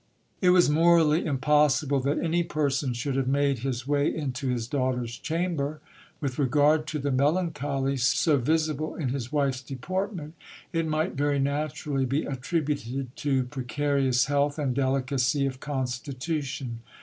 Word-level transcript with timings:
It 0.41 0.49
was 0.49 0.67
morally 0.67 1.27
impossible 1.27 1.99
that 1.99 2.17
any 2.17 2.41
person 2.41 2.91
should 2.93 3.15
have 3.15 3.27
made 3.27 3.59
his 3.59 3.87
way 3.87 4.11
into 4.11 4.47
his 4.47 4.67
daughter's 4.67 5.15
chamber. 5.15 5.79
With 6.19 6.39
regard 6.39 6.87
to 6.87 6.97
the 6.97 7.11
melan 7.11 7.51
choly, 7.51 7.99
so 7.99 8.37
visible 8.37 8.95
in 8.95 9.09
his 9.09 9.31
wife's 9.31 9.61
deportment, 9.61 10.33
it 10.73 10.87
might 10.87 11.13
very 11.13 11.37
naturally 11.37 12.05
be 12.05 12.25
attributed 12.25 13.15
to 13.17 13.43
precarious 13.43 14.25
health 14.25 14.57
and 14.57 14.73
delicacy 14.73 15.45
of 15.45 15.59
constitution. 15.59 16.79